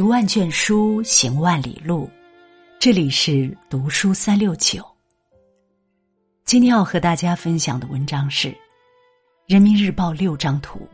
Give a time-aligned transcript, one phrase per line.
[0.00, 2.08] 读万卷书，行万里路。
[2.78, 4.82] 这里是读书三六九。
[6.46, 8.48] 今天要和大家分享的文章是
[9.46, 10.88] 《人民日报》六张图，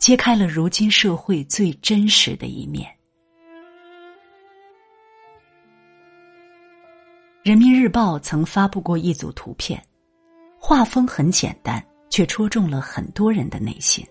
[0.00, 2.92] 揭开了如今社会最真实的一面。
[7.44, 9.80] 人民日报曾发布过一组图片，
[10.58, 14.04] 画风很简单，却戳中了很多人的内心。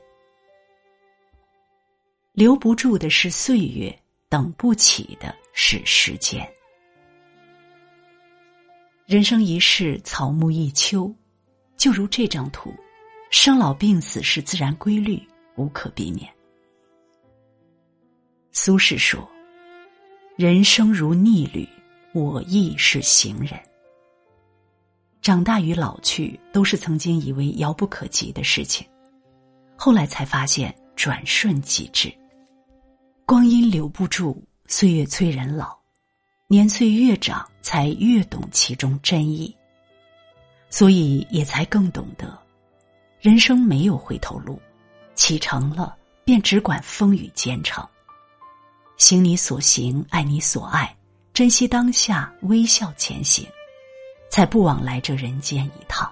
[2.32, 3.94] 留不住的是岁月。
[4.30, 6.48] 等不起的是时间。
[9.08, 11.12] 人生一世，草木一秋，
[11.76, 12.72] 就如这张图，
[13.32, 15.20] 生老病死是自然规律，
[15.56, 16.32] 无可避免。
[18.52, 19.28] 苏轼说
[20.38, 21.68] ：“人生如逆旅，
[22.14, 23.60] 我亦是行人。”
[25.24, 28.88] 长大与老去，都是曾经以为遥不可及的事情，
[29.76, 32.14] 后来才发现转瞬即至。
[33.30, 35.78] 光阴留不住，岁月催人老，
[36.48, 39.56] 年岁越长，才越懂其中真意。
[40.72, 42.36] 所以也才更懂得，
[43.22, 44.60] 人生没有回头路，
[45.14, 47.88] 启程了便只管风雨兼程。
[48.98, 50.98] 行你所行，爱你所爱，
[51.32, 53.48] 珍惜当下，微笑前行，
[54.32, 56.12] 才不枉来这人间一趟。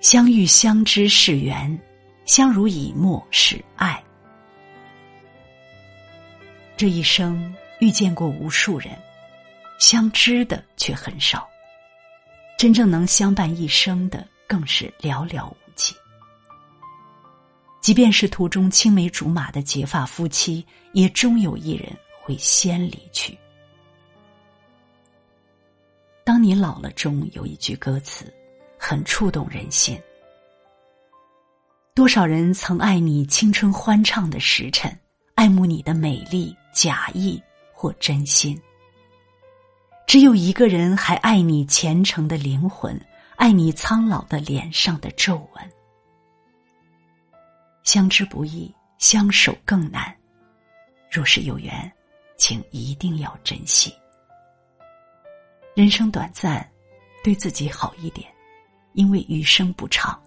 [0.00, 1.78] 相遇相知是缘。
[2.30, 4.00] 相濡以沫是爱。
[6.76, 8.96] 这一生遇见过无数人，
[9.80, 11.50] 相知的却很少。
[12.56, 15.92] 真正能相伴一生的更是寥寥无几。
[17.80, 23.36] 即便是途中青梅竹马的结发夫妻，也终有一人会先离去。
[26.22, 28.32] 当你老了，中有一句歌词，
[28.78, 30.00] 很触动人心。
[32.00, 34.98] 多少人曾爱你青春欢畅的时辰，
[35.34, 37.38] 爱慕你的美丽假意
[37.74, 38.58] 或真心。
[40.06, 42.98] 只有一个人还爱你虔诚的灵魂，
[43.36, 45.70] 爱你苍老的脸上的皱纹。
[47.82, 50.10] 相知不易，相守更难。
[51.10, 51.92] 若是有缘，
[52.38, 53.94] 请一定要珍惜。
[55.74, 56.66] 人生短暂，
[57.22, 58.26] 对自己好一点，
[58.94, 60.18] 因为余生不长。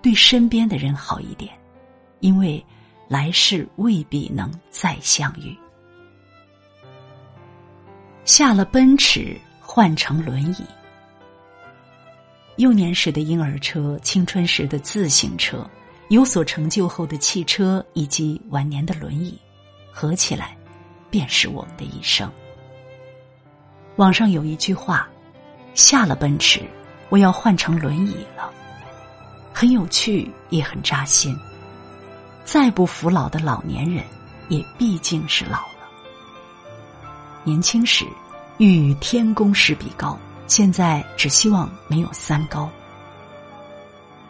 [0.00, 1.52] 对身边的人好一点，
[2.20, 2.64] 因为
[3.08, 5.56] 来世未必能再相遇。
[8.24, 10.64] 下了奔驰，换成轮椅。
[12.56, 15.68] 幼年时的婴儿车，青春时的自行车，
[16.08, 19.38] 有所成就后的汽车，以及晚年的轮椅，
[19.92, 20.56] 合起来，
[21.08, 22.30] 便是我们的一生。
[23.96, 25.08] 网上有一句话
[25.74, 26.60] ：“下了奔驰，
[27.08, 28.52] 我要换成轮椅了。”
[29.58, 31.36] 很有趣，也很扎心。
[32.44, 34.04] 再不服老的老年人，
[34.48, 35.88] 也毕竟是老了。
[37.42, 38.06] 年轻时
[38.58, 42.70] 欲与天公试比高，现在只希望没有三高。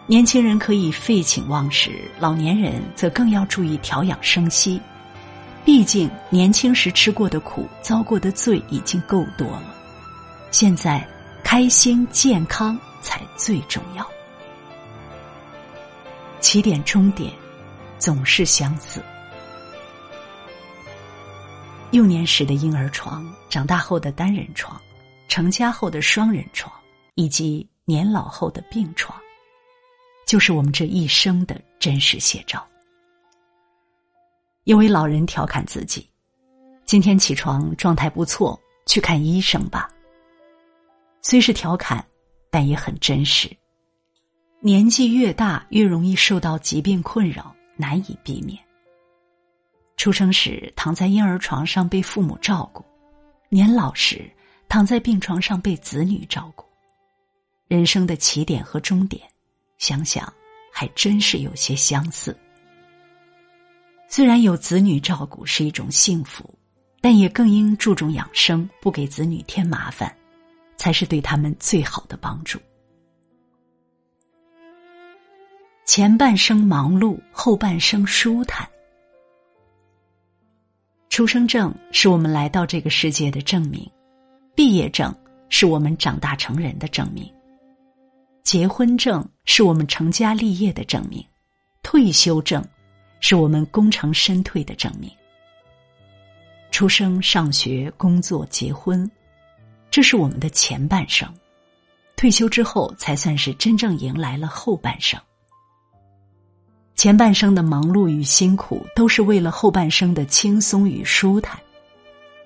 [0.06, 4.80] 年轻人可以废寝忘食，老年人则更要注意调养生息。
[5.62, 9.74] 毕竟年轻时吃过的苦、遭过的罪已经够多了，
[10.50, 11.06] 现在
[11.44, 14.02] 开心健康才最重要。
[16.48, 17.30] 起点终点，
[17.98, 19.04] 总是相似。
[21.90, 24.80] 幼年时的婴儿床，长大后的单人床，
[25.28, 26.74] 成家后的双人床，
[27.16, 29.14] 以及年老后的病床，
[30.26, 32.66] 就是我们这一生的真实写照。
[34.64, 36.08] 有位老人调侃自己
[36.86, 39.86] ：“今天起床状态不错，去看医生吧。”
[41.20, 42.02] 虽是调侃，
[42.50, 43.54] 但也很真实。
[44.60, 48.58] 年纪越大，越容易受到疾病困扰，难以避免。
[49.96, 52.84] 出生时躺在婴儿床上被父母照顾，
[53.48, 54.28] 年老时
[54.68, 56.64] 躺在病床上被子女照顾。
[57.68, 59.22] 人生的起点和终点，
[59.78, 60.32] 想想
[60.72, 62.36] 还真是有些相似。
[64.08, 66.52] 虽然有子女照顾是一种幸福，
[67.00, 70.12] 但也更应注重养生，不给子女添麻烦，
[70.76, 72.58] 才是对他们最好的帮助。
[75.88, 78.68] 前半生忙碌，后半生舒坦。
[81.08, 83.90] 出生证是我们来到这个世界的证明，
[84.54, 85.12] 毕业证
[85.48, 87.32] 是我们长大成人的证明，
[88.42, 91.24] 结婚证是我们成家立业的证明，
[91.82, 92.62] 退休证
[93.20, 95.10] 是我们功成身退的证明。
[96.70, 99.10] 出生、上学、工作、结婚，
[99.90, 101.34] 这是我们的前半生，
[102.14, 105.18] 退休之后才算是真正迎来了后半生。
[106.98, 111.56] 前半生的忙碌与辛苦，都是为了后半生的轻松与舒坦。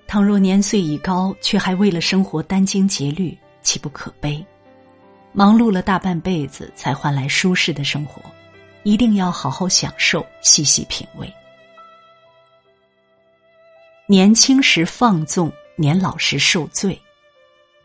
[0.05, 4.45] 倘若年岁已高，却还为了生活殚精竭虑，岂不可悲？
[5.31, 8.21] 忙碌了大半辈子，才换来舒适的生活，
[8.83, 11.27] 一定要好好享受，细细品味。
[14.05, 16.95] 年轻时放纵，年老时受罪。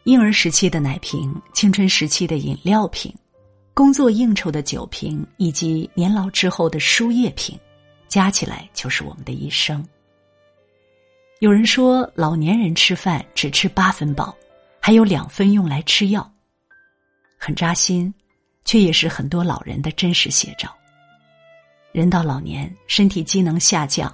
[0.05, 3.11] 婴儿时期的奶瓶，青春时期的饮料瓶。
[3.79, 7.57] 工作应酬的酒瓶，以及年老之后的输液瓶，
[8.09, 9.87] 加起来就是我们的一生。
[11.39, 14.37] 有人说，老年人吃饭只吃八分饱，
[14.81, 16.29] 还有两分用来吃药，
[17.39, 18.13] 很扎心，
[18.65, 20.77] 却也是很多老人的真实写照。
[21.93, 24.13] 人到老年，身体机能下降，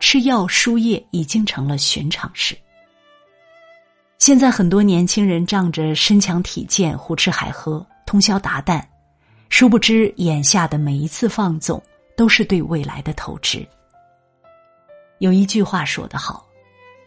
[0.00, 2.58] 吃药输液已经成了寻常事。
[4.18, 8.84] 现在很多年轻人仗着身强体健，胡吃海喝，通宵达旦。
[9.48, 11.80] 殊不知，眼下的每一次放纵，
[12.16, 13.66] 都是对未来的透支。
[15.18, 16.44] 有一句话说得好：“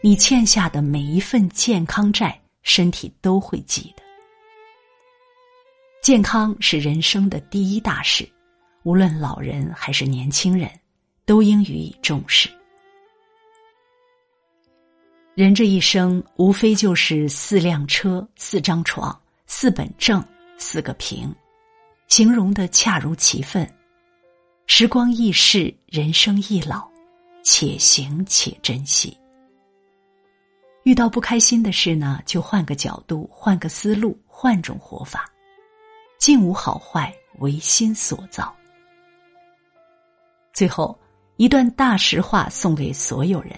[0.00, 4.02] 你欠下的每一份健康债，身体都会记得。”
[6.02, 8.26] 健康是人生的第一大事，
[8.82, 10.70] 无论老人还是年轻人，
[11.26, 12.48] 都应予以重视。
[15.34, 20.24] 人这一生，无非就是四辆车、四张床、四本证、
[20.56, 21.32] 四个瓶。
[22.08, 23.70] 形容的恰如其分，
[24.66, 26.88] 时光易逝，人生易老，
[27.44, 29.16] 且行且珍惜。
[30.84, 35.30] 遇到不开心的事呢，就换个角度，换个思路，换种活法。
[36.18, 38.56] 境无好坏，唯心所造。
[40.54, 40.98] 最后
[41.36, 43.52] 一段大实话送给所有人：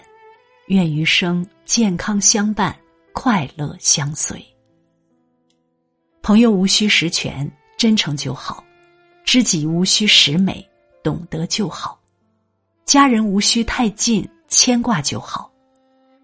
[0.67, 2.76] 愿余生健康相伴，
[3.12, 4.44] 快乐相随。
[6.20, 7.49] 朋友无需实权。
[7.81, 8.62] 真诚就好，
[9.25, 10.62] 知己无需十美，
[11.03, 11.99] 懂得就好；
[12.85, 15.50] 家人无需太近，牵挂就好；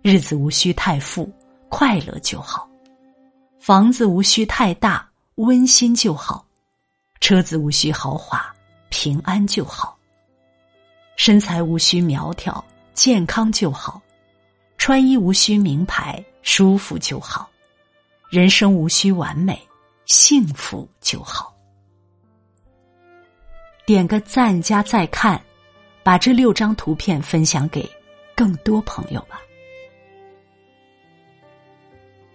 [0.03, 1.33] 日子无需太富，
[1.71, 2.69] 快乐就好；
[3.59, 6.45] 房子无需太大，温馨就好；
[7.23, 8.55] 车子无需豪华，
[8.91, 9.97] 平安就好；
[11.17, 12.63] 身材无需苗条，
[12.93, 13.99] 健康就好；
[14.77, 17.49] 穿衣无需名牌，舒服就好；
[18.29, 19.59] 人生无需完美。
[20.07, 21.55] 幸福就好。
[23.85, 25.41] 点个赞加再看，
[26.03, 27.89] 把这六张图片分享给
[28.35, 29.41] 更多朋友吧。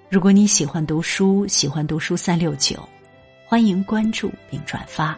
[0.10, 2.88] 如果你喜欢读书，喜欢读书三六九，
[3.46, 5.18] 欢迎关注并转发，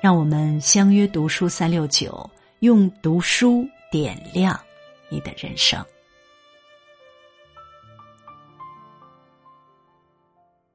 [0.00, 2.28] 让我们相约读书三六九，
[2.58, 4.58] 用读书点亮
[5.08, 5.84] 你的人生。